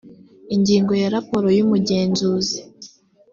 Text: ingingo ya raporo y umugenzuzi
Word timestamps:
ingingo 0.55 0.91
ya 1.01 1.09
raporo 1.15 1.47
y 1.57 1.61
umugenzuzi 1.65 2.59